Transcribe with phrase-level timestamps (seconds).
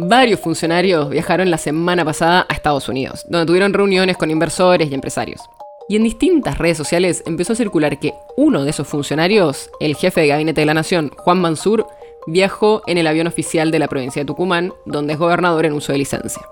[0.00, 4.94] Varios funcionarios viajaron la semana pasada a Estados Unidos, donde tuvieron reuniones con inversores y
[4.94, 5.40] empresarios.
[5.88, 10.20] Y en distintas redes sociales empezó a circular que uno de esos funcionarios, el jefe
[10.20, 11.84] de gabinete de la Nación, Juan Mansur,
[12.28, 15.90] viajó en el avión oficial de la provincia de Tucumán, donde es gobernador en uso
[15.90, 16.42] de licencia.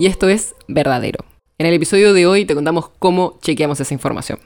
[0.00, 1.24] Y esto es verdadero.
[1.58, 4.40] En el episodio de hoy te contamos cómo chequeamos esa información.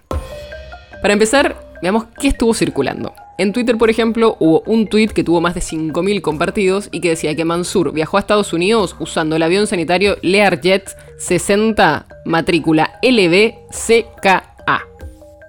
[1.01, 3.15] Para empezar, veamos qué estuvo circulando.
[3.39, 7.11] En Twitter, por ejemplo, hubo un tweet que tuvo más de 5.000 compartidos y que
[7.11, 14.43] decía que Mansur viajó a Estados Unidos usando el avión sanitario Learjet 60 matrícula LBCKA.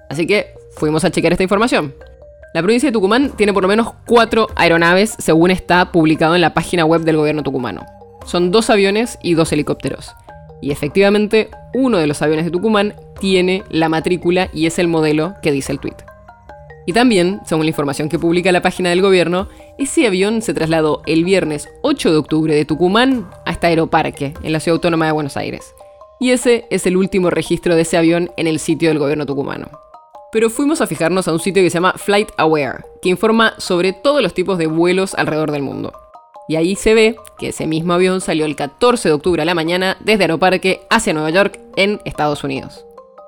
[0.08, 1.92] Así que fuimos a chequear esta información.
[2.54, 6.54] La provincia de Tucumán tiene por lo menos cuatro aeronaves, según está publicado en la
[6.54, 7.84] página web del gobierno tucumano.
[8.24, 10.12] Son dos aviones y dos helicópteros.
[10.62, 15.34] Y efectivamente, uno de los aviones de Tucumán tiene la matrícula y es el modelo
[15.42, 16.09] que dice el tweet.
[16.86, 21.02] Y también, según la información que publica la página del gobierno, ese avión se trasladó
[21.06, 25.36] el viernes 8 de octubre de Tucumán hasta Aeroparque, en la ciudad autónoma de Buenos
[25.36, 25.74] Aires.
[26.18, 29.70] Y ese es el último registro de ese avión en el sitio del gobierno tucumano.
[30.32, 33.92] Pero fuimos a fijarnos a un sitio que se llama Flight Aware, que informa sobre
[33.92, 35.92] todos los tipos de vuelos alrededor del mundo.
[36.46, 39.54] Y ahí se ve que ese mismo avión salió el 14 de octubre a la
[39.54, 42.84] mañana desde Aeroparque hacia Nueva York en Estados Unidos.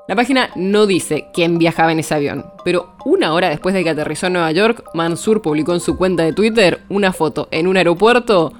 [0.08, 3.90] La página no dice quién viajaba en ese avión, pero una hora después de que
[3.90, 7.76] aterrizó en Nueva York, Mansur publicó en su cuenta de Twitter una foto en un
[7.76, 8.52] aeropuerto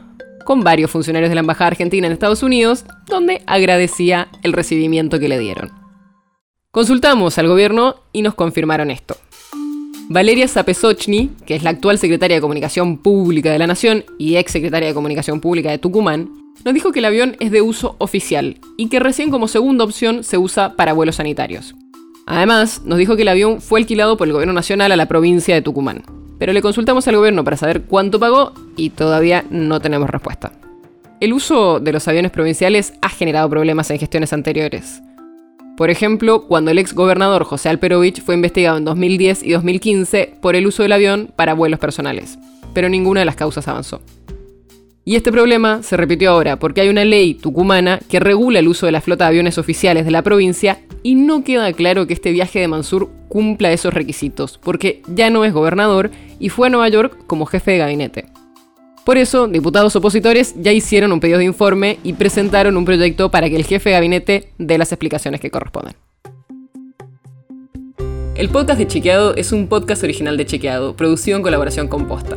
[0.45, 5.29] con varios funcionarios de la Embajada Argentina en Estados Unidos, donde agradecía el recibimiento que
[5.29, 5.71] le dieron.
[6.71, 9.17] Consultamos al gobierno y nos confirmaron esto.
[10.09, 14.53] Valeria Zapesochny, que es la actual secretaria de Comunicación Pública de la Nación y ex
[14.53, 18.61] secretaria de Comunicación Pública de Tucumán, nos dijo que el avión es de uso oficial
[18.77, 21.75] y que recién como segunda opción se usa para vuelos sanitarios.
[22.27, 25.55] Además, nos dijo que el avión fue alquilado por el gobierno nacional a la provincia
[25.55, 26.03] de Tucumán.
[26.39, 30.53] Pero le consultamos al gobierno para saber cuánto pagó y todavía no tenemos respuesta.
[31.21, 35.03] El uso de los aviones provinciales ha generado problemas en gestiones anteriores.
[35.77, 40.57] Por ejemplo, cuando el ex gobernador José Alperovich fue investigado en 2010 y 2015 por
[40.57, 42.39] el uso del avión para vuelos personales,
[42.75, 44.01] pero ninguna de las causas avanzó.
[45.05, 48.87] Y este problema se repitió ahora porque hay una ley tucumana que regula el uso
[48.87, 52.31] de la flota de aviones oficiales de la provincia y no queda claro que este
[52.31, 56.89] viaje de Mansur cumpla esos requisitos, porque ya no es gobernador y fue a Nueva
[56.89, 58.27] York como jefe de gabinete.
[59.05, 63.51] Por eso, diputados opositores ya hicieron un pedido de informe y presentaron un proyecto para
[63.51, 65.95] que el jefe de gabinete dé las explicaciones que corresponden.
[68.37, 72.37] El podcast de Chequeado es un podcast original de Chequeado, producido en colaboración con Posta.